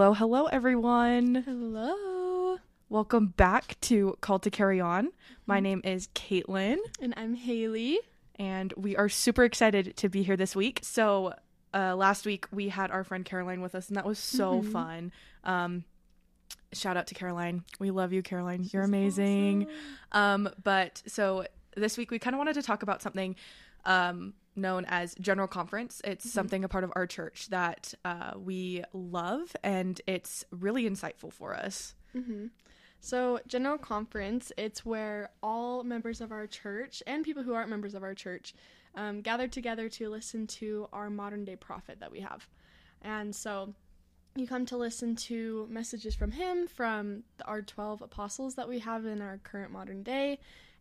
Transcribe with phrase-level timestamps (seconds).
[0.00, 1.34] Hello, hello, everyone.
[1.44, 2.56] Hello.
[2.88, 5.10] Welcome back to Call to Carry On.
[5.44, 7.98] My name is Caitlin, And I'm Haley.
[8.36, 10.80] and we are super excited to be here this week.
[10.84, 11.34] So,
[11.74, 14.72] uh, last week we had our friend Caroline with us, and that was so Mhm.
[14.72, 15.12] fun.
[15.44, 15.84] Um,
[16.72, 17.64] shout out to Caroline.
[17.78, 18.66] We love you, Caroline.
[18.72, 19.66] You're amazing.
[20.12, 21.44] Um, but so
[21.76, 23.36] this week we kind of wanted to talk about something
[23.84, 26.00] um, known as General Conference.
[26.04, 26.30] It's Mhm.
[26.30, 31.54] something a part of our church that uh, we love, and it's really insightful for
[31.56, 31.94] us.
[32.12, 32.46] hmm
[33.02, 37.94] So, General Conference, it's where all members of our church and people who aren't members
[37.94, 38.52] of our church
[38.94, 42.46] um, gather together to listen to our modern day prophet that we have.
[43.00, 43.74] And so,
[44.36, 48.80] you come to listen to messages from him, from the, our 12 apostles that we
[48.80, 50.38] have in our current modern day,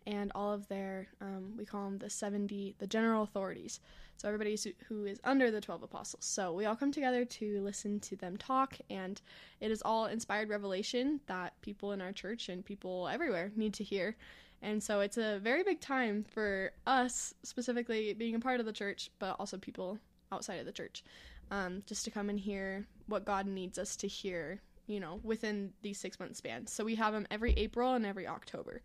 [0.10, 3.80] and all of their, um, we call them the 70, the general authorities.
[4.18, 4.58] So everybody
[4.88, 6.26] who's- under the 12 apostles.
[6.26, 9.22] So we all come together to listen to them talk, and
[9.60, 13.84] it is all inspired revelation that people in our church and people everywhere need to
[13.84, 14.18] hear.
[14.64, 18.74] And so it's a very big time for us, specifically being a part of the
[18.74, 20.00] church, but also people
[20.32, 21.04] outside of the church,
[21.52, 25.72] um, just to come and hear what God needs us to hear, you know, within
[25.84, 26.74] these six month spans.
[26.74, 28.82] So we have them every April and every October.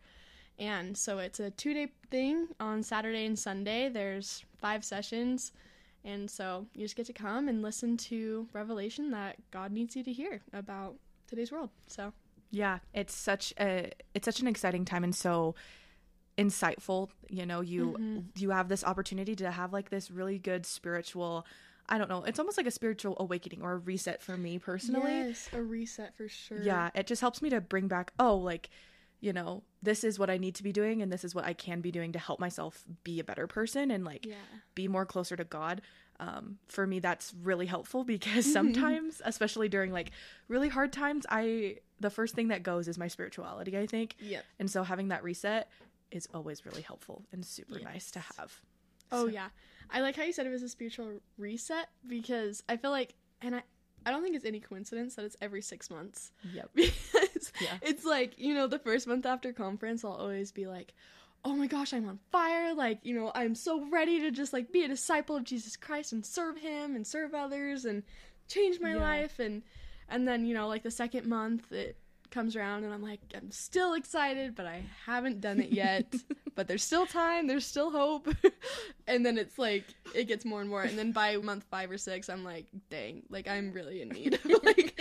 [0.58, 3.88] And so it's a two day thing on Saturday and Sunday.
[3.88, 5.52] There's five sessions.
[6.04, 10.04] And so you just get to come and listen to revelation that God needs you
[10.04, 10.96] to hear about
[11.26, 11.70] today's world.
[11.86, 12.12] So
[12.50, 15.54] Yeah, it's such a it's such an exciting time and so
[16.36, 17.08] insightful.
[17.28, 18.24] You know, you Mhm.
[18.36, 21.46] you have this opportunity to have like this really good spiritual.
[21.88, 22.24] I don't know.
[22.24, 25.18] It's almost like a spiritual awakening or a reset for me personally.
[25.18, 26.62] yes, a reset for sure.
[26.62, 28.70] Yeah, it just helps me to bring back, oh, like,
[29.20, 31.52] you know, this is what I need to be doing and this is what I
[31.52, 34.34] can be doing to help myself be a better person and like Yeah.
[34.74, 35.82] be more closer to God.
[36.20, 40.10] Um, for me, that's really helpful because sometimes, especially during like
[40.48, 44.16] really hard times, I the first thing that goes is my spirituality, I think.
[44.20, 44.44] Yep.
[44.58, 45.68] And so having that reset
[46.10, 48.60] is always really helpful and super nice to have.
[49.12, 49.48] Oh So- yeah.
[49.90, 53.54] I like how you said it was a spiritual reset because I feel like and
[53.56, 53.62] I
[54.06, 56.30] I don't think it's any coincidence that it's every 6 months.
[56.52, 56.70] Yep.
[57.50, 57.88] because Yeah.
[57.88, 60.94] it's like you know the first month after conference i'll always be like
[61.44, 64.72] oh my gosh i'm on fire like you know i'm so ready to just like
[64.72, 68.02] be a disciple of jesus christ and serve him and serve others and
[68.48, 69.02] change my Yeah.
[69.02, 69.62] life and
[70.08, 71.96] and then you know like the second month it
[72.34, 76.12] comes around and i'm like i'm still excited but i haven't done it yet.
[76.56, 78.28] But there's still time there's still hope.
[79.06, 79.84] And then it's like
[80.14, 80.82] it gets more and more.
[80.82, 84.34] And then by month five or six i'm like dang like i'm really in need
[84.34, 84.98] of like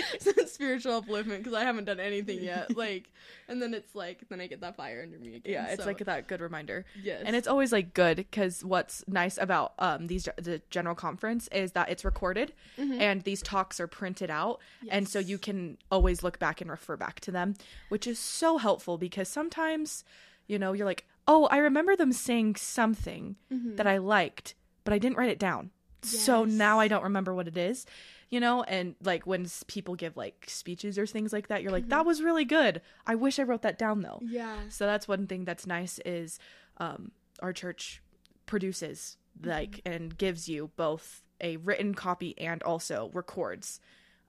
[0.47, 3.09] spiritual upliftment because i haven't done anything yet like
[3.47, 5.87] and then it's like then i get that fire under me again Yeah, it's so,
[5.87, 6.85] like that good reminder.
[7.01, 7.21] yes.
[7.25, 11.71] And it's always like good because what's nice about um these the general conference is
[11.73, 12.99] that it's recorded Mhm.
[12.99, 14.59] and these talks are printed out.
[14.89, 17.55] And so you can always look back and refer back to them,
[17.89, 20.03] which is so helpful because sometimes
[20.47, 23.77] you know you're like, "Oh, I remember them saying something Mhm.
[23.77, 27.47] that I liked, but I didn't write it down." So now I don't remember what
[27.47, 27.85] it is.
[28.29, 31.85] You know, and like when people give like speeches or things like that, you're like,
[31.85, 31.89] Mhm.
[31.89, 32.81] "That was really good.
[33.05, 36.39] I wish I wrote that down though." yeah So that's one thing that's nice is
[36.77, 37.11] um,
[37.41, 38.01] our church
[38.45, 43.79] produces like and gives you both a written copy and also records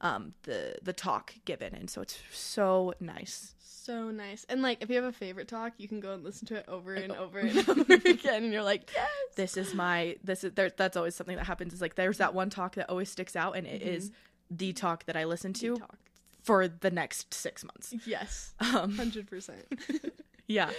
[0.01, 3.55] um, the the talk given, and so it's so nice.
[3.59, 6.47] so nice and like if you have a favorite talk you can go and listen
[6.47, 10.17] to it over and over and over again and you're like yes This is my
[10.25, 10.71] this is there.
[10.71, 11.73] That's always something that happens.
[11.75, 14.11] Is like there's that one talk that always sticks out, and it is
[14.51, 15.77] the talk that I listen to
[16.43, 17.95] for the next six months.
[18.07, 20.11] yes Um, 100%
[20.47, 20.71] Yeah.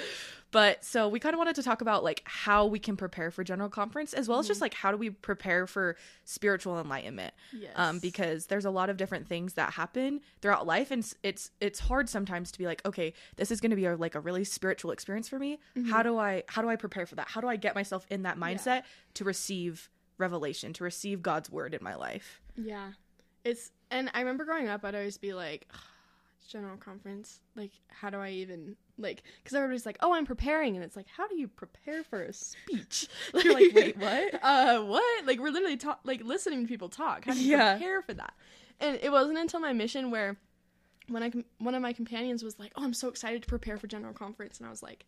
[0.55, 3.43] But so we kind of wanted to talk about like how we can prepare for
[3.43, 7.33] general conference as well as just like how do we prepare for spiritual enlightenment.
[7.51, 7.73] Yes.
[7.75, 11.79] Um because there's a lot of different things that happen throughout life and it's it's
[11.79, 14.45] hard sometimes to be like okay this is going to be a, like a really
[14.45, 15.59] spiritual experience for me.
[15.89, 17.27] How do I how do I prepare for that?
[17.27, 18.83] How do I get myself in that mindset
[19.15, 22.39] to receive revelation to receive God's word in my life?
[22.55, 22.91] Yeah.
[23.43, 25.67] It's and I remember growing up I'd always be like
[26.45, 30.83] general conference like how do I even like cuz everybody's like oh I'm preparing and
[30.85, 35.25] it's like how do you prepare for a speech You're like, "Wait, what?" uh what
[35.25, 37.73] like we're literally ta- like listening to people talk how do you Yeah.
[37.73, 38.33] prepare for that
[38.79, 40.37] and it wasn't until my mission where
[41.07, 43.77] when I com- one of my companions was like oh I'm so excited to prepare
[43.77, 45.05] for general conference and I was like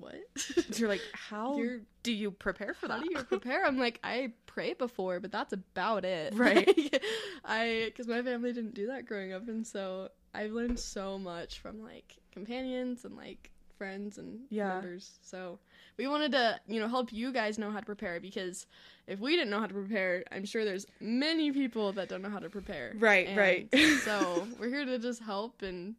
[0.00, 0.16] what
[0.78, 3.64] you're like how You're- do you prepare for how that do you prepare?
[3.66, 6.34] I'm like, I pray before, but that's about it.
[6.36, 6.66] Right.
[6.66, 7.02] Like,
[7.44, 11.58] I, because my family didn't do that growing up, and so I've learned so much
[11.58, 14.68] from like companions and like friends and Yeah.
[14.74, 15.18] members.
[15.22, 15.58] So
[15.98, 18.66] we wanted to, you know, help you guys know how to prepare because
[19.06, 22.30] if we didn't know how to prepare, I'm sure there's many people that don't know
[22.30, 22.94] how to prepare.
[22.98, 23.74] Right, And right.
[24.04, 25.96] so we're here to just help and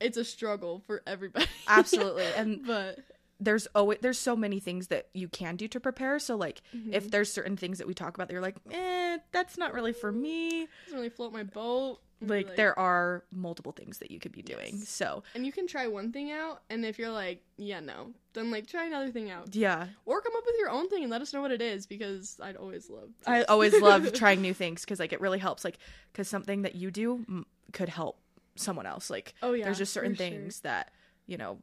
[0.00, 1.46] it's a struggle for everybody.
[1.68, 2.26] Absolutely.
[2.36, 2.98] And but
[3.44, 6.18] there's always there's so many things that you can do to prepare.
[6.18, 6.94] So like Mm-hmm.
[6.94, 9.92] if there's certain things that we talk about that you're like, eh, that's not really
[9.92, 10.66] for me.
[10.84, 11.98] doesn't really float my boat.
[12.20, 14.76] Be Like, there are multiple things that you could be doing.
[14.78, 14.88] Yes.
[14.88, 18.50] So and you can try one thing out, and if you're like, yeah, no, then
[18.52, 19.88] like try another thing out, yeah.
[20.06, 22.38] or come up with your own thing and let us know what it is because
[22.40, 23.08] I'd always love.
[23.24, 25.78] to- I always love trying new things because like it really helps like
[26.12, 28.20] because something that you do m- could help
[28.54, 30.30] someone else like Oh yeah, there's just certain for sure.
[30.30, 30.92] things that
[31.26, 31.58] you know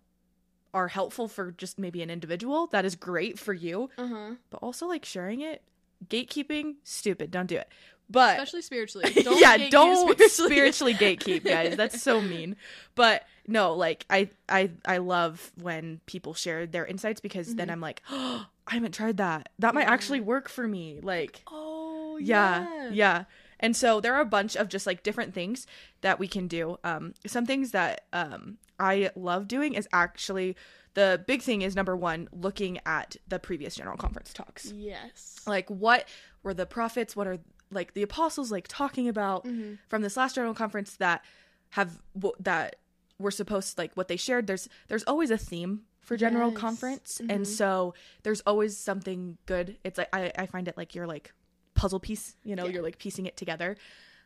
[0.74, 4.30] are helpful for just maybe an individual that is great for you Uh huh.
[4.50, 5.62] but also like sharing it
[6.07, 7.68] gatekeeping stupid don't do it
[8.12, 9.12] but Especially spiritually.
[9.16, 12.56] yeah gatekeep don't spiritually gatekeep guys that's so mean
[12.95, 17.81] but no like i i i love when people share their insights because then i'm
[17.81, 19.89] like oh, i haven't tried that that might Mm-hmm.
[19.89, 19.94] Yeah.
[19.94, 23.24] actually work for me like oh yeah yeah
[23.59, 25.67] and so there are a bunch of just like different things
[26.01, 30.56] that we can do um some things that um i love doing is actually
[30.94, 35.41] the big thing is number one looking at the previous general conference talks Yes.
[35.47, 36.07] like what
[36.44, 37.38] were the prophets what are
[37.71, 39.77] like the apostles like talking about Mhm.
[39.88, 41.23] from this last general conference that
[41.71, 42.01] have
[42.39, 42.77] that
[43.19, 46.59] were supposed like what they shared there's there's always a theme for general Yes.
[46.59, 47.29] conference Mhm.
[47.35, 51.33] and so there's always something good it's like i i find it like you're like
[51.81, 52.71] puzzle piece you know Yeah.
[52.73, 53.69] you're like piecing it together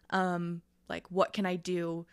[0.09, 2.05] um like what can i do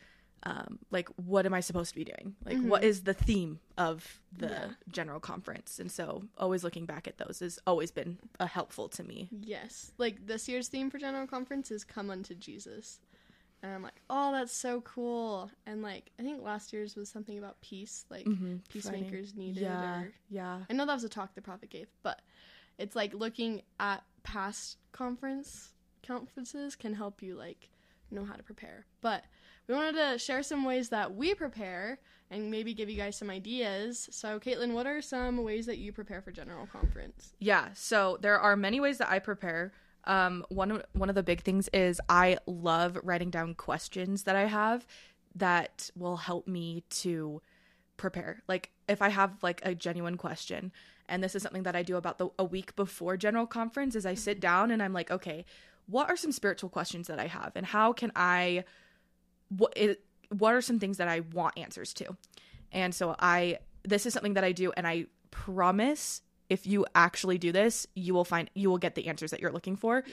[0.44, 2.90] um like what am i supposed to be doing like what Mhm.
[2.90, 4.70] is the theme of the Yeah.
[4.98, 6.04] general conference and so
[6.38, 9.92] always looking back at those has always been uh, helpful to me Yes.
[9.98, 13.00] Like this year's theme for General Conference is Come Unto Jesus.
[13.62, 15.50] And I'm like, oh, that's so cool.
[15.66, 18.56] And like, I think last year's was something about peace, like mm-hmm.
[18.70, 19.62] peacemakers needed.
[19.62, 22.18] yeah Or yeah I know that was a talk the prophet gave, but
[22.80, 25.70] it's like looking at past conference
[26.06, 27.68] conferences can help you like
[28.10, 28.86] know how to prepare.
[29.00, 29.24] But
[29.68, 32.00] we wanted to share some ways that we prepare
[32.30, 34.08] and maybe give you guys some ideas.
[34.10, 37.34] So, Caitlin, what are some ways that you prepare for general conference?
[37.38, 39.72] Yeah, so there are many ways that I prepare.
[40.04, 44.46] Um, one one of the big things is I love writing down questions that I
[44.46, 44.86] have
[45.34, 47.42] that will help me to
[48.00, 48.42] prepare.
[48.48, 50.72] Like if I have like a genuine question,
[51.08, 54.06] and this is something that I do about the a week before general conference, is
[54.06, 54.40] I sit mm-hmm.
[54.40, 55.44] down and I'm like, okay,
[55.86, 58.64] what are some spiritual questions that I have, and how can I,
[59.48, 60.02] what it,
[60.36, 62.16] what are some things that I want answers to,
[62.72, 67.38] and so I this is something that I do, and I promise if you actually
[67.38, 70.04] do this, you will find you will get the answers that you're looking for.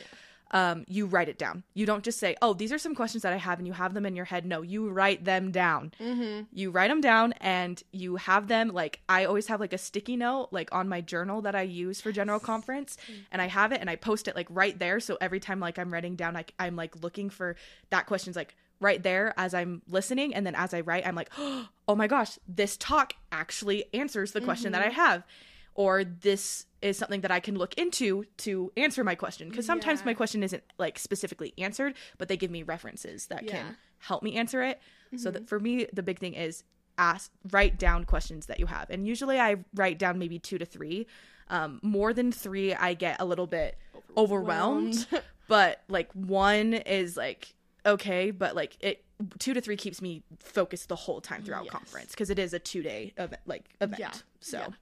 [0.52, 1.64] Um, you write it down.
[1.74, 3.94] You don't just say, "Oh, these are some questions that I have," and you have
[3.94, 4.46] them in your head.
[4.46, 5.94] No, you write them down.
[6.00, 6.44] Mm-hmm.
[6.52, 8.70] You write them down, and you have them.
[8.70, 12.02] Like I always have like a sticky note, like on my journal that I use
[12.02, 12.98] for general conference,
[13.32, 15.00] and I have it, and I post it like right there.
[15.00, 17.56] So every time like I'm writing down, like I'm like looking for
[17.90, 21.32] that question's like right there as I'm listening, and then as I write, I'm like,
[21.38, 25.24] "Oh my gosh, this talk actually answers the question that I have."
[25.78, 29.50] or this is something that I can look into to answer my question.
[29.50, 30.06] Because sometimes Yeah.
[30.08, 33.52] my question isn't like specifically answered, but they give me references that Yeah.
[33.52, 34.80] can help me answer it.
[35.16, 36.64] So that for me, the big thing is
[36.98, 40.66] ask, write down questions that you have, and usually I write down maybe two to
[40.66, 41.08] three.
[41.50, 43.78] Um, more than three, I get a little bit
[44.18, 45.08] overwhelmed.
[45.48, 47.54] but like one is like
[47.86, 49.06] okay, but like it
[49.40, 51.72] two to three keeps me focused the whole time throughout Yes.
[51.72, 54.00] conference because it is a two day event like event.
[54.00, 54.12] Yeah.
[54.42, 54.74] So.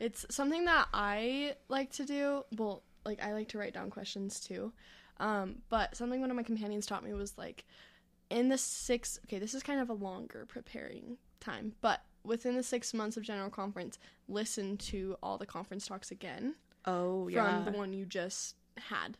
[0.00, 2.44] It's something that I like to do.
[2.56, 4.72] Well, like I like to write down questions too.
[5.18, 7.64] Um, but something one of my companions taught me was like
[8.30, 12.62] in the six okay, this is kind of a longer preparing time, but within the
[12.62, 16.54] six months of general conference, listen to all the conference talks again
[16.86, 17.62] Oh yeah.
[17.62, 19.18] from the one you just had.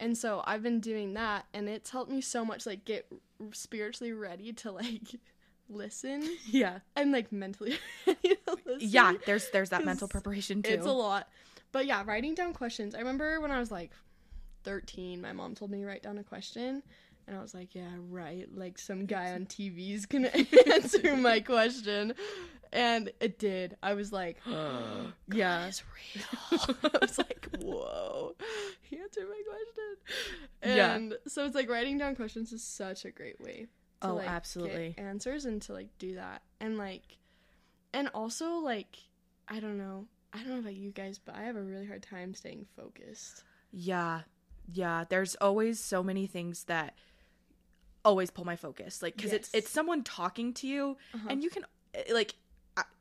[0.00, 3.10] And so I've been doing that and it's helped me so much like get
[3.52, 5.16] spiritually ready to like
[5.68, 6.78] listen yeah.
[6.96, 8.78] and like mentally listen.
[8.80, 10.72] Yeah, there's there's that mental preparation too.
[10.72, 11.28] It's a lot.
[11.72, 12.94] But yeah, writing down questions.
[12.94, 13.92] I remember when I was like
[14.64, 16.82] 13, my mom told me to write down a question.
[17.26, 18.48] And I was like, yeah, right.
[18.54, 20.30] Like some guy on TV's gonna
[20.72, 22.14] answer my question.
[22.72, 23.76] And it did.
[23.82, 24.38] I was like,
[25.32, 25.66] yeah.
[25.66, 25.82] it's
[26.14, 26.76] real.
[26.84, 28.34] I was like, whoa,
[28.80, 30.76] he answered my question.
[30.76, 30.94] Yeah.
[30.94, 33.66] And so it's like writing down questions is such a great way
[34.00, 34.94] to Oh, like absolutely.
[34.96, 36.42] get answers and to like do that.
[36.60, 37.18] And like
[37.92, 38.96] and also like
[39.48, 40.06] I don't know.
[40.32, 43.44] I don't know about you guys, but I have a really hard time staying focused.
[43.72, 44.22] Yeah.
[44.70, 46.94] Yeah, there's always so many things that
[48.04, 49.02] always pull my focus.
[49.02, 49.64] Like cuz it's Yes.
[49.64, 51.28] it's someone talking to you Uh-huh.
[51.30, 51.64] and you can
[51.94, 52.34] eh, like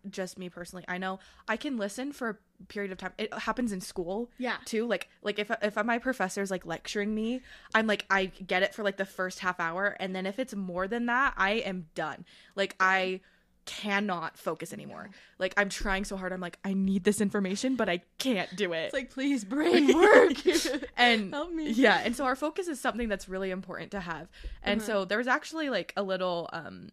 [0.09, 0.85] just me personally.
[0.87, 3.13] I know I can listen for a period of time.
[3.17, 4.57] It happens in school Yeah.
[4.65, 4.85] too.
[4.87, 7.41] Like like if if my professor's like lecturing me,
[7.75, 10.55] I'm like I get it for like the first half hour, and then if it's
[10.55, 12.25] more than that, I am done.
[12.55, 13.21] Like I
[13.65, 15.09] cannot focus anymore.
[15.39, 16.31] Like I'm trying so hard.
[16.31, 18.85] I'm like I need this information, but I can't do it.
[18.85, 20.37] It's like, please, brain work.
[20.97, 21.71] and Help me.
[21.71, 24.29] yeah and so our focus is something that's really important to have
[24.63, 24.87] and Uh-huh.
[24.87, 26.89] so there was actually like a little um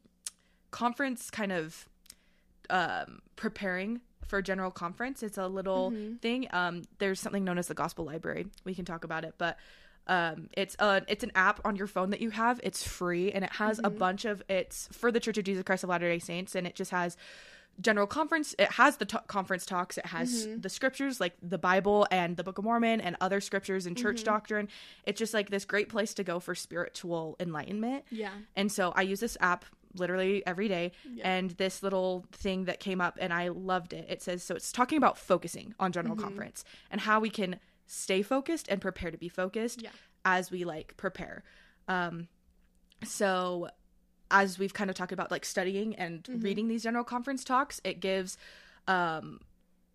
[0.73, 1.89] conference kind of
[2.71, 6.17] um preparing for general conference it's a little Mm-hmm.
[6.17, 9.59] thing um there's something known as the gospel library we can talk about it but
[10.07, 13.45] um it's a it's an app on your phone that you have it's free and
[13.45, 13.87] it has Mm-hmm.
[13.87, 16.67] a bunch of it's for the church of jesus christ of latter day saints and
[16.67, 17.17] it just has
[17.81, 20.61] general conference it has the t- conference talks it has Mm-hmm.
[20.61, 24.03] the scriptures like the bible and the book of mormon and other scriptures and Mm-hmm.
[24.07, 24.69] church doctrine
[25.05, 28.31] it's just like this great place to go for spiritual enlightenment yeah.
[28.57, 31.37] and so i use this app literally every day Yeah.
[31.39, 34.73] and this little thing that came up and i loved it it says so it's
[34.73, 36.25] talking about focusing on general Mm-hmm.
[36.25, 39.91] conference and how we can stay focused and prepare to be focused Yeah.
[40.25, 41.43] as we like prepare
[41.89, 42.29] um
[43.05, 43.69] so
[44.31, 46.41] as we've kind of talked about like studying and Mm-hmm.
[46.41, 48.37] reading these general conference talks it gives
[48.89, 49.41] um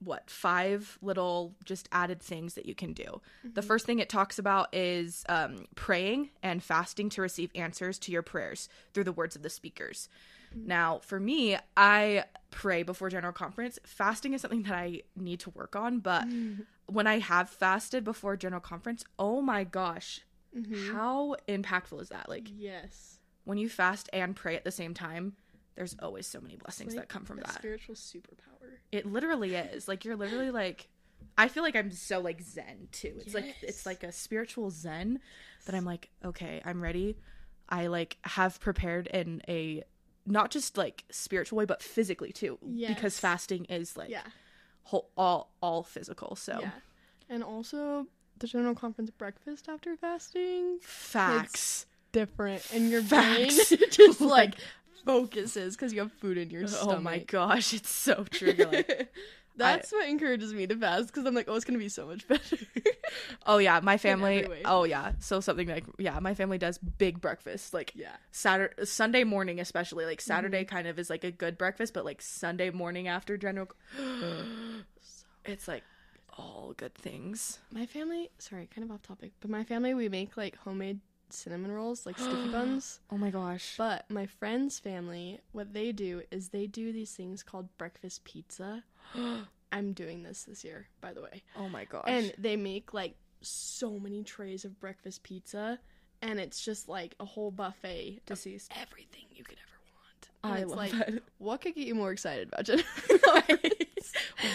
[0.03, 3.53] what five little just added things that you can do Mm-hmm.
[3.53, 8.11] the first thing it talks about is um, praying and fasting to receive answers to
[8.11, 10.09] your prayers through the words of the speakers
[10.55, 10.67] Mm-hmm.
[10.67, 15.51] now for me i pray before general conference fasting is something that i need to
[15.51, 16.61] work on but Mm-hmm.
[16.87, 20.21] when i have fasted before general conference oh my gosh
[20.57, 20.91] Mm-hmm.
[20.91, 23.19] how impactful is that like Yes.
[23.45, 25.33] when you fast and pray at the same time
[25.75, 27.53] there's always so many blessings Like that come from a that.
[27.53, 28.77] Spiritual superpower.
[28.91, 29.87] it literally is.
[29.87, 30.87] Like you're literally like
[31.37, 33.13] i feel like i'm so like zen too.
[33.19, 35.19] It's like it's like a spiritual zen
[35.65, 37.17] that i'm like okay i'm ready.
[37.69, 39.83] I like have prepared in a
[40.25, 42.57] not just like spiritual way but physically too
[42.87, 44.21] because fasting is like Yeah.
[44.83, 46.59] whole, all all physical so.
[46.61, 46.71] Yeah.
[47.29, 48.07] And also
[48.39, 50.79] the general conference breakfast after fasting.
[50.81, 51.85] Facts.
[52.11, 52.65] Different.
[52.73, 53.69] And your Facts.
[53.69, 54.55] brain just like
[55.05, 56.97] focuses because you have food in your stomach.
[56.97, 59.13] oh my gosh it's so true like
[59.55, 62.25] That's what encourages me to fast because I'm like, oh, it's gonna be so much
[62.29, 62.55] better.
[63.45, 67.73] oh yeah my family oh yeah so something like yeah my family does big breakfast
[67.73, 68.15] like yeah.
[68.31, 70.75] Saturday Sunday morning especially like Saturday Mm-hmm.
[70.75, 73.67] kind of is like a good breakfast but like Sunday morning after general
[75.45, 75.83] it's like
[76.37, 77.59] all good things.
[77.73, 80.99] My family, sorry, kind of off topic, but my family we make like homemade
[81.33, 82.99] cinnamon rolls, like sticky buns.
[83.11, 83.75] Oh my gosh.
[83.77, 88.83] But my friend's family, what they do is they do these things called breakfast pizza.
[89.71, 91.43] I'm doing this this year, by the way.
[91.57, 92.05] Oh my gosh.
[92.07, 95.79] And they make like so many trays of breakfast pizza,
[96.21, 98.71] and it's just like a whole buffet of deceased.
[98.81, 100.29] everything you could ever want.
[100.43, 101.23] And I it's love like, that.
[101.37, 103.19] what could get you more excited about Jennifer?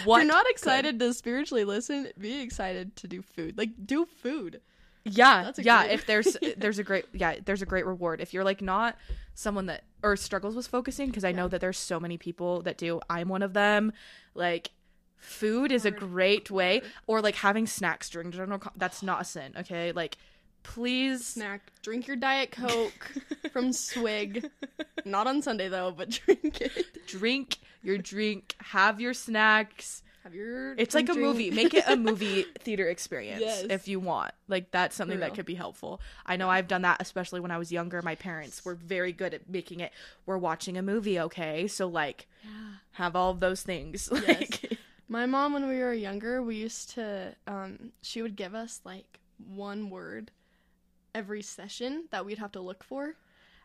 [0.03, 0.51] What If you're not could?
[0.51, 3.57] excited to spiritually listen, be excited to do food.
[3.57, 4.61] Like do food.
[5.05, 5.83] Yeah, yeah.
[5.83, 8.97] great- If there's there's a great yeah there's a great reward if you're like not
[9.35, 12.77] someone that or struggles with focusing because I know that there's so many people that
[12.77, 12.99] do.
[13.09, 13.91] I'm one of them.
[14.33, 14.71] Like
[15.17, 18.59] food is a great way or like having snacks during general.
[18.59, 19.53] Con- that's not a sin.
[19.59, 20.17] Okay, like
[20.63, 21.25] please.
[21.25, 21.61] Snack.
[21.83, 23.11] Drink your diet coke
[23.51, 24.49] from Swig.
[25.05, 27.07] Not on Sunday though, but drink it.
[27.07, 28.55] drink your drink.
[28.59, 30.01] Have your snacks.
[30.25, 30.73] Have your.
[30.73, 31.19] It's like a drink.
[31.21, 31.51] movie.
[31.51, 33.65] Make it a movie theater experience Yes.
[33.69, 34.31] if you want.
[34.47, 36.01] Like that's something that could be helpful.
[36.25, 38.01] I know I've done that especially when I was younger.
[38.01, 39.91] My parents were very good at making it
[40.25, 41.67] we're watching a movie, okay?
[41.67, 42.27] So like
[42.93, 44.09] have all of those things.
[44.27, 44.27] Yes.
[44.27, 47.35] Like My mom, when we were younger, we used to.
[47.45, 50.31] Um, she would give us like one word
[51.13, 53.13] every session that we'd have to look for.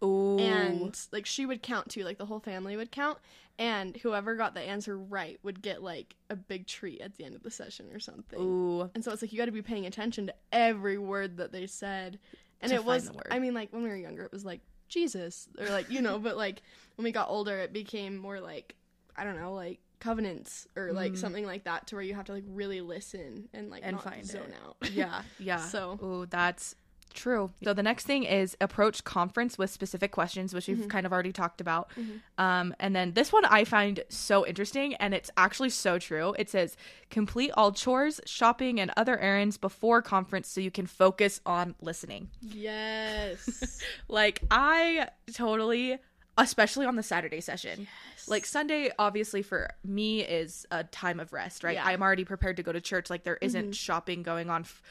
[0.02, 0.38] Ooh.
[0.38, 3.18] and like she would count too like the whole family would count
[3.58, 7.34] and whoever got the answer right would get like a big treat at the end
[7.34, 8.90] of the session or something Ooh.
[8.94, 11.66] and so it's like you got to be paying attention to every word that they
[11.66, 12.18] said
[12.62, 15.66] and it was i mean like when we were younger it was like jesus or
[15.68, 16.62] like you know but like
[16.96, 18.74] when we got older it became more like
[19.16, 21.18] i don't know like covenants or like Mm.
[21.18, 24.04] something like that to where you have to like really listen and like And not
[24.04, 24.54] find zone it.
[24.64, 25.58] out Yeah, yeah.
[25.58, 26.74] So- Ooh, that's
[27.12, 27.50] true.
[27.64, 30.88] So the next thing is approach conference with specific questions, which we've Mm-hmm.
[30.88, 31.90] kind of already talked about.
[32.38, 36.34] Um, and then this one I find so interesting, and it's actually so true.
[36.38, 36.76] It says
[37.10, 42.28] complete all chores, shopping, and other errands before conference so you can focus on listening.
[42.40, 45.98] yes Like I totally,
[46.38, 47.86] especially on the Saturday session.
[48.28, 51.74] Like Sunday, obviously for me is a time of rest, right?
[51.74, 51.84] Yeah.
[51.86, 53.10] I'm already prepared to go to church.
[53.10, 54.82] Like there isn't shopping going on, f-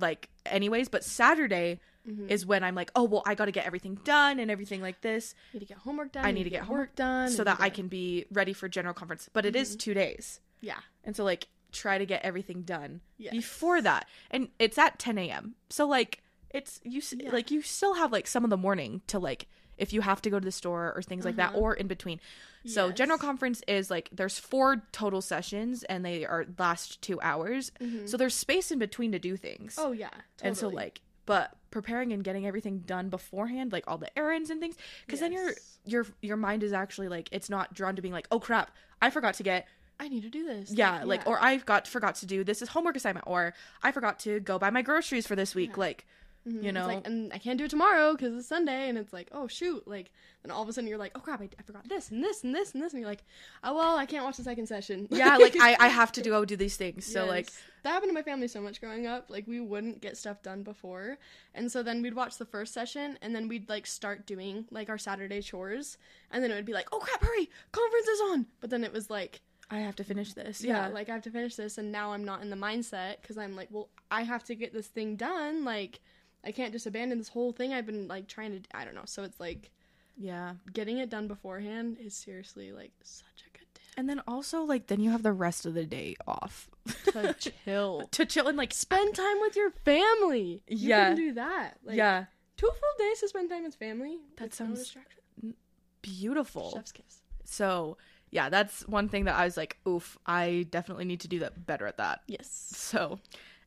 [0.00, 0.88] like anyways.
[0.88, 2.30] But Saturday, Mhm.
[2.30, 5.02] is when I'm like, oh well, I got to get everything done and everything like
[5.02, 6.24] this, You need to get homework done.
[6.24, 8.94] I need to get homework done, so that you I can be ready for general
[8.94, 9.28] conference.
[9.32, 10.78] But it is two days, Yeah.
[11.04, 13.32] and so like try to get everything done Yes.
[13.32, 15.54] before that, and it's at 10 a.m.
[15.68, 17.30] So like it's you Yeah.
[17.32, 19.46] like you still have like some of the morning to like
[19.80, 21.58] if you have to go to the store or things like that Uh-huh.
[21.58, 22.20] or in between.
[22.66, 27.72] So general conference is like there's four total sessions and they are last two hours.
[28.04, 29.76] So there's space in between to do things.
[29.78, 30.10] Oh yeah.
[30.42, 34.60] and so like but preparing and getting everything done beforehand like all the errands and
[34.60, 34.74] things
[35.06, 35.78] because then your Yes.
[35.84, 39.10] your your mind is actually like it's not drawn to being like oh crap i
[39.10, 39.68] forgot to get
[40.00, 40.72] I need to do this.
[40.72, 44.18] yeah like or I've got forgot to do this is homework assignment or i forgot
[44.20, 45.80] to go buy my groceries for this week Yeah.
[45.86, 46.06] like
[46.48, 46.62] Mhm.
[46.62, 49.12] you It's know like, and I can't do it tomorrow because it's Sunday, and it's
[49.12, 50.10] like, oh shoot, like,
[50.42, 52.44] then all of a sudden you're like, oh crap, I, I forgot this and this
[52.44, 53.24] and this and this, and you're like,
[53.62, 55.06] oh well, I can't watch the second session.
[55.10, 57.50] yeah like i i have to do oh do these things so like
[57.82, 59.30] that happened to my family so much growing up.
[59.30, 61.18] Like we wouldn't get stuff done before,
[61.54, 64.88] and so then we'd watch the first session, and then we'd like start doing like
[64.88, 65.98] our Saturday chores,
[66.30, 68.46] and then it would be like, oh crap, hurry, conference is on.
[68.60, 71.22] But then it was like, i have to finish this yeah, yeah, like I have
[71.22, 74.22] to finish this, and now I'm not in the mindset because I'm like, well, I
[74.24, 75.64] have to get this thing done.
[75.64, 76.00] Like
[76.44, 78.76] I can't just abandon this whole thing I've been like trying to.
[78.76, 79.04] I don't know.
[79.06, 79.70] So it's like
[80.16, 83.80] yeah getting it done beforehand is seriously like such a good day.
[83.96, 86.68] and then also like then you have the rest of the day off
[87.12, 88.06] to chill.
[88.10, 90.62] to chill and like Spend time with your family.
[90.68, 91.08] You Yeah.
[91.08, 91.78] can do that.
[91.84, 92.24] Like, yeah
[92.56, 94.18] Two full days to spend time with family.
[94.36, 95.54] That no sounds distraction.
[96.02, 97.22] beautiful Chef's kiss.
[97.44, 97.96] So
[98.30, 101.66] yeah, that's one thing that I was like, oof, I definitely need to do that
[101.66, 102.20] better at that.
[102.28, 102.46] Yes.
[102.76, 103.18] So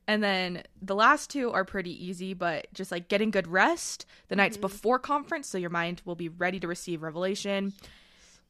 [0.07, 4.35] and then the last two are pretty easy, but just like getting good rest the
[4.35, 4.61] nights mm-hmm.
[4.61, 7.73] before conference so your mind will be ready to receive revelation.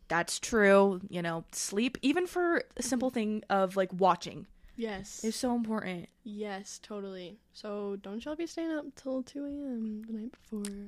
[0.07, 1.01] That's true.
[1.09, 2.81] You know, sleep, even for a mm-hmm.
[2.81, 5.23] simple thing of like watching, Yes.
[5.23, 6.09] is so important.
[6.23, 7.37] yes, totally.
[7.53, 10.03] So don't y'all be staying up till 2 a.m.
[10.07, 10.87] the night before.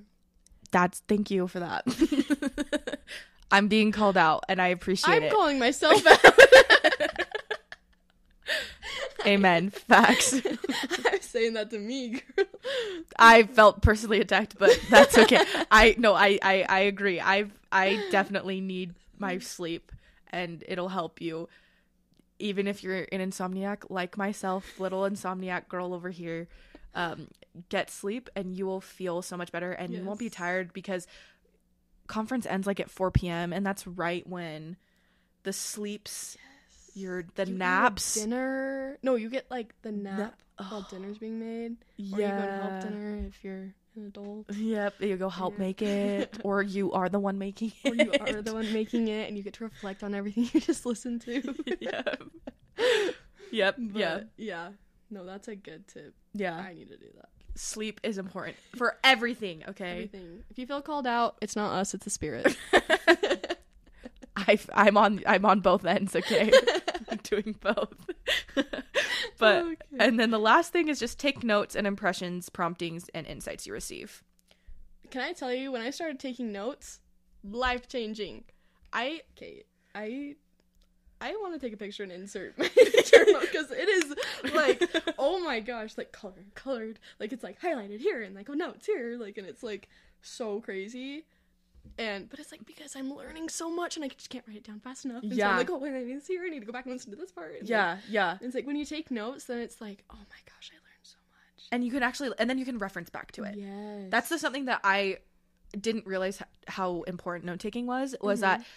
[0.72, 1.86] That's thank you for that.
[3.52, 5.28] I'm being called out and I appreciate it.
[5.28, 6.20] I'm calling myself out.
[9.26, 9.70] Amen.
[9.70, 10.34] Facts.
[11.12, 12.46] I'm saying that to me, girl.
[13.18, 15.44] I felt personally attacked, but that's okay.
[15.72, 17.20] I no, I, I I agree.
[17.20, 19.92] I've I definitely need my sleep,
[20.32, 21.50] and it'll help you,
[22.40, 26.48] even if you're an insomniac like myself, little insomniac girl over here.
[26.94, 27.28] Um,
[27.70, 31.08] get sleep, and you will feel so much better, and you won't be tired because
[32.08, 33.52] conference ends like at 4 p.m.
[33.52, 34.78] and that's right when
[35.44, 36.38] the sleeps,
[36.96, 38.16] your the You naps.
[38.16, 38.98] dinner.
[39.04, 40.40] No, you get like the nap Nap.
[40.70, 41.74] while dinner's being made.
[42.14, 42.36] Or Yeah.
[42.36, 44.46] you go to help dinner if you're an adult.
[44.56, 45.60] Yep, you go help Yeah.
[45.60, 47.92] make it, or you are the one making it.
[47.92, 50.60] Or you are the one making it and you get to reflect on everything you
[50.62, 51.54] just listened to.
[51.80, 52.22] yep.
[53.52, 53.76] Yep.
[53.78, 54.20] But, yeah.
[54.38, 54.70] Yeah.
[55.12, 56.14] No, that's a good tip.
[56.34, 56.56] Yeah.
[56.58, 57.30] I need to do that.
[57.58, 59.64] Sleep is important for everything.
[59.70, 59.92] Okay.
[59.92, 60.44] Everything.
[60.50, 62.58] If you feel called out, it's not us, it's the spirit.
[64.36, 66.14] I I'm on I'm on both ends.
[66.16, 66.52] Okay.
[67.42, 68.10] Doing both.
[69.38, 69.76] but Okay.
[70.00, 73.74] and then the last thing is just take notes and impressions, promptings, and insights you
[73.74, 74.24] receive.
[75.12, 77.00] Can I tell you when I started taking notes,
[77.44, 78.44] life changing.
[78.94, 80.36] I okay, I
[81.22, 82.68] I want to take a picture and insert my
[83.06, 88.00] journal because it is like oh my gosh, like color colored, like it's like highlighted
[88.00, 89.90] here and like oh notes here, like and it's like
[90.22, 91.26] so crazy.
[91.98, 94.64] And but it's like because I'm learning so much and I just can't write it
[94.66, 95.24] down fast enough.
[95.24, 95.52] And so Yeah.
[95.52, 96.44] I'm like, oh wait, I need this here.
[96.46, 97.52] I need to go back and listen to this part.
[97.52, 97.98] And, like, Yeah.
[98.10, 98.38] Yeah.
[98.42, 101.18] it's like when you take notes, then it's like, oh my gosh, I learned so
[101.32, 101.68] much.
[101.72, 103.56] And you can actually and then you can reference back to it.
[103.58, 104.08] Yes.
[104.10, 105.18] That's the something that I
[105.80, 108.68] didn't realize how important note taking was was that Mm-hmm.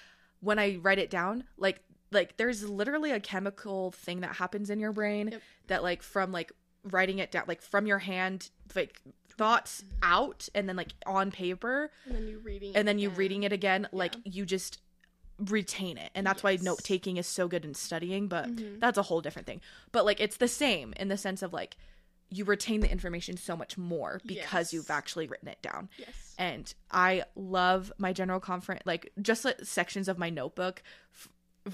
[0.46, 4.80] when I write it down, like like there's literally a chemical thing that happens in
[4.80, 5.42] your brain Yep.
[5.66, 6.52] that like from like
[6.84, 9.00] writing it down like from your hand like
[9.36, 13.18] thoughts out and then like on paper and then you reading and then you again.
[13.18, 14.80] reading it again like you just
[15.38, 18.80] retain it and that's why note taking is so good in studying but Mhm.
[18.80, 19.60] that's a whole different thing
[19.92, 21.76] but like it's the same in the sense of like
[22.30, 24.72] you retain the information so much more because Yes.
[24.72, 26.34] you've actually written it down Yes.
[26.36, 30.82] and I love my general conference like just like sections of my notebook
[31.14, 31.28] f-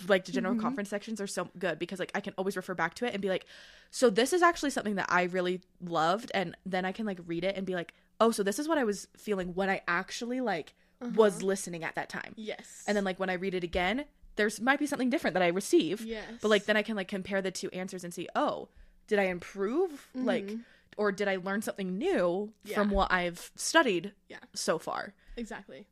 [0.09, 0.61] like the general Mhm.
[0.61, 3.21] conference sections are so good because like I can always refer back to it and
[3.23, 3.47] be like
[3.91, 7.45] so this is actually something that I really loved and then I can like read
[7.45, 10.41] it and be like oh so this is what I was feeling when I actually
[10.41, 11.47] like was Uh-huh.
[11.47, 12.85] listening at that time Yes.
[12.87, 14.05] and then like when I read it again
[14.37, 16.25] there's might be something different that I receive yes.
[16.41, 18.69] but like then I can like compare the two answers and see oh
[19.07, 20.65] did I improve like Mhm.
[20.97, 24.39] or did I learn something new from what I've studied Yeah.
[24.55, 25.87] so far exactly.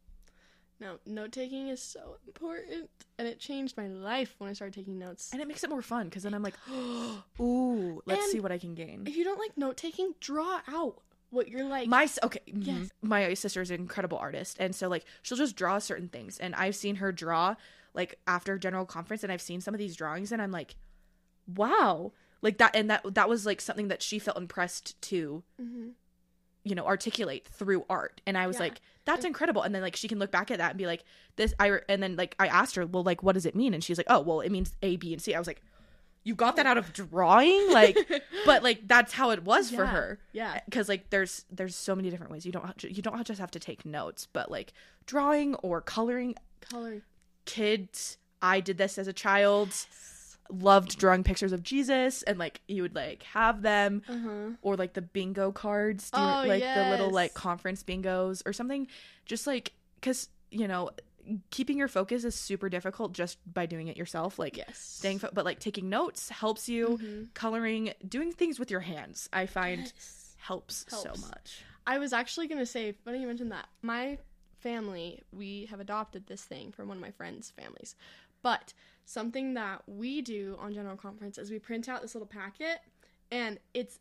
[0.83, 4.99] No, note taking is so important, and it changed my life when I started taking
[4.99, 5.31] notes.
[5.33, 6.55] and it makes it more fun because then I'm like,
[7.41, 9.05] ooh, let's And- see what I can gain.
[9.07, 10.99] If you don't like note taking, draw out.
[11.31, 11.89] what you're like.
[11.89, 12.67] my okay mhm.
[12.67, 12.91] Yes.
[13.01, 16.55] my sister is an incredible artist and so like she'll just draw certain things and
[16.57, 17.55] i've seen her draw
[17.95, 20.75] like after general conference and i've seen some of these drawings and i'm like
[21.57, 25.93] wow like that and that that was like something that she felt impressed to Mhm.
[26.65, 28.21] You know articulate through art.
[28.27, 28.63] And i was Yeah.
[28.65, 29.63] like that's incredible.
[29.63, 31.03] And then like she can look back at that and be like
[31.37, 33.75] this i and then like i asked her well like what does it mean?
[33.75, 35.35] And she's like oh well it means a b and c.
[35.35, 35.61] I was like
[36.25, 37.73] you got that out of drawing?
[37.73, 37.97] Like
[38.47, 40.21] but like that's how it was for her.
[40.33, 40.53] Yeah.
[40.57, 42.47] Eh, because like there's there's so many different ways.
[42.47, 44.73] You don't have to, you don't just have to take notes but like
[45.07, 47.03] drawing or coloring Color.
[47.45, 49.75] kids i did this as a child
[50.53, 54.49] loved drawing pictures of jesus and like you would like have them Uh huh.
[54.63, 58.53] or like the bingo cards do you, Oh, like the little like conference bingos or
[58.53, 58.87] something
[59.25, 60.91] just like because you know
[61.51, 64.77] keeping your focus is super difficult just by doing it yourself like Yes.
[64.79, 67.29] staying fo- but like taking notes helps you Mhm.
[67.35, 70.35] coloring doing things with your hands i find Yes.
[70.39, 73.67] helps, so much I was actually gonna say, funny you mentioned that.
[73.83, 74.19] My
[74.61, 77.97] family, we have adopted this thing from one of my friends' families.
[78.41, 78.73] But
[79.05, 82.79] something that we do on General Conference is we print out this little packet,
[83.31, 83.99] and it's.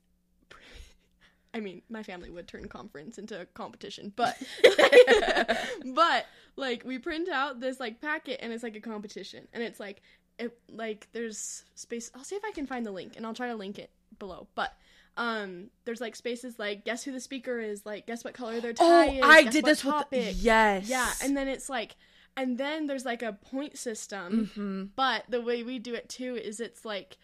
[1.54, 4.42] I mean, my family would turn conference into a competition, but
[5.94, 9.78] but like we print out this like packet and it's like a competition and it's
[9.78, 10.02] like
[10.40, 13.48] it like there's space I'll see if I can find the link and I'll try
[13.48, 14.48] to link it below.
[14.56, 14.74] But
[15.18, 18.72] um there's like spaces like guess who the speaker is, like guess what color their
[18.72, 19.22] tie oh is.
[19.24, 20.36] i guess did what this with topic.
[20.38, 21.96] yes Yeah, and then it's like
[22.38, 24.50] and then there's like a point system.
[24.56, 27.18] hmm But the way we do it too is it's like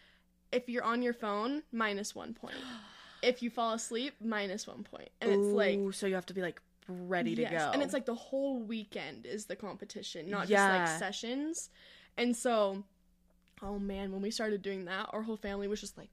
[0.51, 2.55] if you're on your phone, minus one point.
[3.23, 5.09] If you fall asleep, minus one point.
[5.21, 7.91] And it's like so you have to be like ready to Yes, go And it's
[7.91, 11.69] like the whole weekend is the competition, not just like sessions.
[12.15, 12.83] And so,
[13.63, 16.09] oh man, when we started doing that, our whole family was just like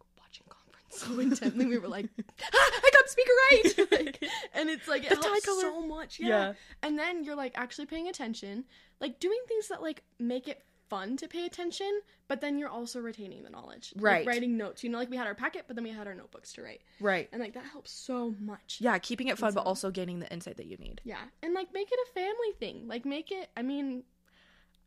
[0.90, 1.66] so intently.
[1.66, 3.90] we were like, ah, I got speaker right.
[4.06, 6.20] Like, and it's like it The helps so much.
[6.20, 6.28] Yeah.
[6.28, 6.52] Yeah.
[6.82, 8.64] And then you're like actually paying attention,
[9.00, 11.90] like doing things that like make it fun to pay attention,
[12.28, 13.92] but then you're also retaining the knowledge.
[13.96, 14.26] Like, Right.
[14.26, 14.84] writing notes.
[14.84, 16.82] You know, like we had our packet, but then we had our notebooks to write.
[17.00, 18.78] right And like that helps so much.
[18.80, 21.54] yeah keeping it fun but so- also gaining the insight that you need Yeah, and
[21.54, 22.86] like make it a family thing.
[22.86, 23.48] Like make it.
[23.56, 24.04] I mean,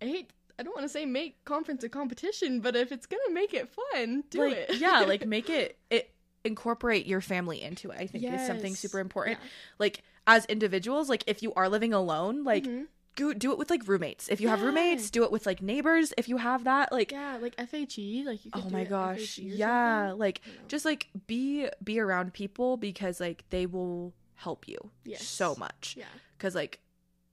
[0.01, 0.29] I hate.
[0.60, 3.70] I don't want to say make conference a competition, but if it's gonna make it
[3.70, 4.76] fun, do like it.
[4.80, 6.12] yeah like make it it
[6.43, 9.50] incorporate your family into it i think is something super important Yeah.
[9.80, 12.88] like as individuals like if you are living alone like Mhm.
[13.17, 16.13] go, do it with like roommates if you have roommates do it with like neighbors
[16.17, 20.20] if you have that like yeah, like FHE, like oh my gosh yeah something.
[20.20, 24.78] like just like be be around people because like they will help you
[25.17, 26.06] so much Yeah.
[26.38, 26.80] because like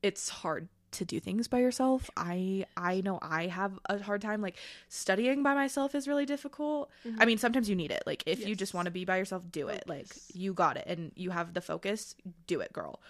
[0.02, 4.40] it's hard to do things by yourself i i know i have a hard time
[4.40, 4.56] like
[4.88, 7.16] studying by myself is really difficult Mhm.
[7.20, 9.42] i mean sometimes you need it like if you just want to be by yourself
[9.50, 12.14] do it like you got it and you have the focus
[12.46, 13.00] do it girl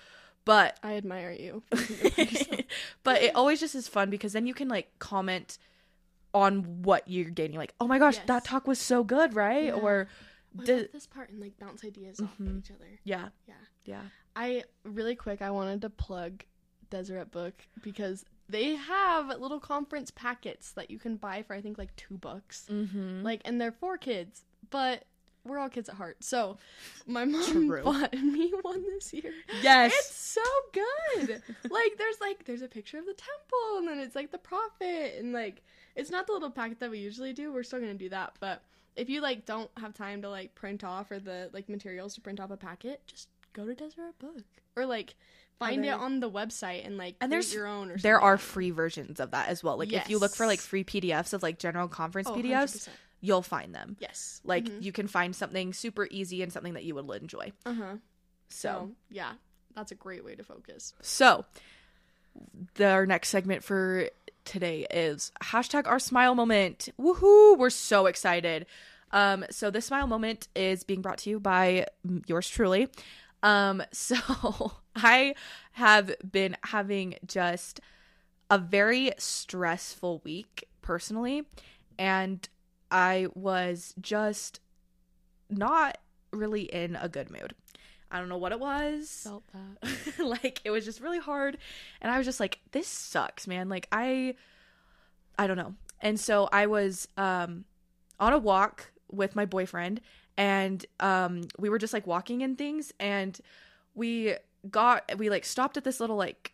[0.46, 1.62] but I admire you.
[1.70, 2.60] for doing it by yourself.
[3.02, 5.56] but it always just is fun because then you can like comment
[6.34, 8.26] on what you're gaining like oh my gosh Yes.
[8.26, 9.72] that talk was so good right Yeah.
[9.72, 10.08] or
[10.56, 12.58] love this part and like bounce ideas off of Mhm.
[12.58, 12.98] each other.
[13.04, 13.54] yeah Yeah.
[13.84, 14.02] yeah
[14.36, 16.44] I really quick I wanted to plug
[16.94, 21.78] Deseret Book because they have little conference packets that you can buy for I think
[21.78, 22.66] like two bucks.
[22.70, 23.22] mm-hmm.
[23.22, 25.04] Like and they're for kids, but
[25.46, 26.22] we're all kids at heart.
[26.24, 26.56] So
[27.06, 27.82] my mom True.
[27.82, 29.32] bought me one this year.
[29.62, 31.42] yes It's so good.
[31.70, 35.16] like there's like there's a picture of the temple and then it's like the prophet
[35.18, 35.62] and like
[35.96, 37.52] it's not the little packet that we usually do.
[37.52, 38.62] We're still gonna do that, but
[38.96, 42.20] if you like don't have time to like print off or the like materials to
[42.20, 44.44] print off a packet, just go to Deseret Book
[44.76, 45.14] or like
[45.58, 47.90] find it on the website and like And there's- your own.
[47.90, 50.60] Or there are free versions of that as well like if you look for like
[50.60, 52.88] free pdfs of like general conference Oh, pdfs 100%.
[53.20, 54.40] you'll find them Yes.
[54.44, 54.82] like Mhm.
[54.82, 57.96] you can find something super easy and something that you will enjoy uh huh.
[58.48, 59.32] so So yeah,
[59.74, 60.92] that's a great way to focus.
[61.02, 61.44] so
[62.74, 64.08] the, our next segment for
[64.44, 68.66] today is hashtag our smile moment woohoo we're so excited
[69.12, 71.86] um so this smile moment is being brought to you by
[72.26, 72.88] yours truly
[73.42, 75.34] um so i
[75.72, 77.80] have been having just
[78.50, 81.44] a very stressful week personally
[81.98, 82.48] and
[82.90, 84.60] i was just
[85.50, 85.98] not
[86.34, 87.54] really in a good mood.
[88.10, 89.20] I don't know what it was.
[89.24, 90.18] Felt that.
[90.24, 91.58] like it was just really hard
[92.00, 93.68] and i was just like this sucks man.
[93.68, 94.34] Like i
[95.38, 95.74] i don't know.
[96.00, 97.64] And so i was um
[98.20, 100.00] on a walk with my boyfriend
[100.36, 103.40] and um we were just like walking and things and
[103.94, 104.34] we
[104.70, 106.52] got we like stopped at this little like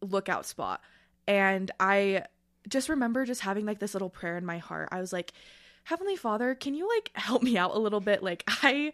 [0.00, 0.80] lookout spot
[1.26, 2.24] and i
[2.68, 5.32] just remember just having like this little prayer in my heart i was like
[5.84, 8.92] heavenly father can you like help me out a little bit like i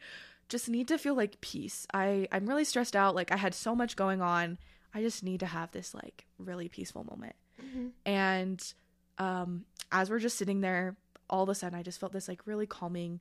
[0.49, 1.87] just need to feel like peace.
[1.93, 3.15] I I'm really stressed out.
[3.15, 4.59] Like I had so much going on.
[4.95, 7.35] I just need to have this like really peaceful moment.
[7.61, 7.91] Mhm.
[8.05, 8.75] And
[9.19, 10.97] um as we're just sitting there,
[11.29, 13.21] all of a sudden I just felt this like really calming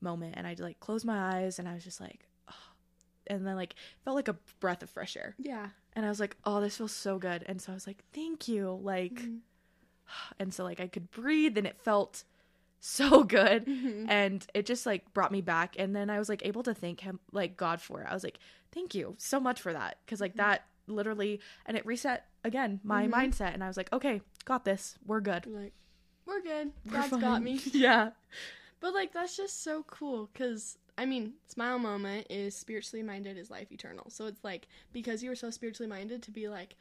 [0.00, 2.26] moment and I like closed my eyes and I was just like.
[3.30, 5.34] And then like felt like a breath of fresh air.
[5.38, 5.68] Yeah.
[5.94, 8.46] And I was like, "Oh, this feels so good." And so I was like, "Thank
[8.48, 9.38] you." Like Mhm.
[10.38, 12.24] and so like I could breathe and it felt
[12.82, 14.06] so good Mhm.
[14.08, 17.00] and it just like brought me back and then i was like able to thank
[17.00, 18.38] him like god for it i was like
[18.72, 20.38] thank you so much for that because like Mhm.
[20.38, 23.12] that literally and it reset again my Mhm.
[23.12, 25.74] mindset and i was like okay got this we're good like,
[26.24, 26.72] we're good.
[26.86, 27.60] We're God's got me.
[27.74, 28.12] yeah
[28.80, 33.50] But like that's just so cool because I mean, smile moment is spiritually minded is
[33.50, 34.10] life eternal.
[34.10, 36.76] So it's like because you were so spiritually minded to be like,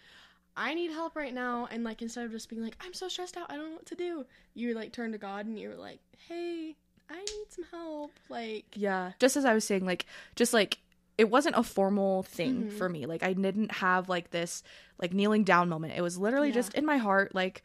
[0.58, 3.38] I need help right now, and like instead of just being like, I'm so stressed
[3.38, 5.76] out, I don't know what to do, you like turn to God and you were
[5.76, 6.76] like, Hey,
[7.10, 8.12] I need some help.
[8.28, 10.06] Like, yeah just as i was saying like
[10.36, 10.78] just like
[11.18, 12.72] it wasn't a formal thing Mhm.
[12.78, 14.62] for me like i didn't have like this
[15.02, 16.54] like kneeling down moment it was literally Yeah.
[16.56, 17.64] just in my heart like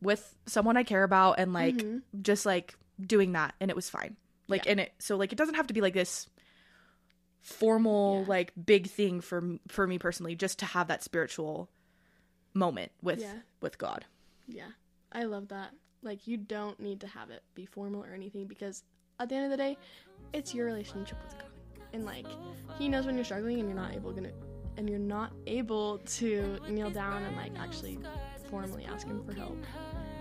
[0.00, 2.02] with someone i care about and like Mhm.
[2.22, 4.16] just like doing that and it was fine
[4.48, 4.72] like Yeah.
[4.72, 6.28] and it so like it doesn't have to be like this
[7.42, 8.28] formal Yeah.
[8.28, 11.70] like big thing for for me personally just to have that spiritual
[12.54, 13.38] moment with Yeah.
[13.60, 14.04] with god
[14.46, 14.68] Yeah,
[15.12, 15.70] I love that.
[16.02, 18.82] Like, you don't need to have it be formal or anything because
[19.18, 19.78] at the end of the day,
[20.34, 21.48] it's your relationship with God.
[21.94, 22.26] And like,
[22.78, 24.32] He knows when you're struggling and you're not able gonna,
[24.76, 27.98] and you're not able to kneel down and like actually
[28.50, 29.56] formally ask Him for help.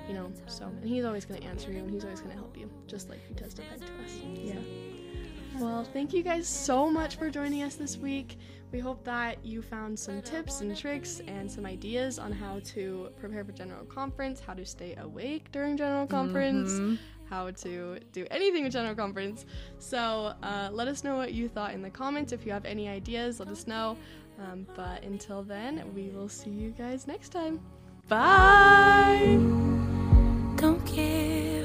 [0.07, 2.69] You know, so and He's always gonna answer you and He's always gonna help you,
[2.87, 4.11] just like He testified to us.
[4.35, 4.55] yeah
[5.59, 8.37] Well, thank you guys so much for joining us this week.
[8.71, 13.09] We hope that you found some tips and tricks and some ideas on how to
[13.19, 16.97] prepare for General Conference, how to stay awake during General Conference, Mhm.
[17.29, 19.45] how to do anything with General Conference.
[19.77, 22.33] So uh, let us know what you thought in the comments.
[22.33, 23.95] If you have any ideas, let us know.
[24.39, 27.59] Um, but until then, we will see you guys next time.
[28.09, 29.37] bye
[30.63, 31.62] don't care.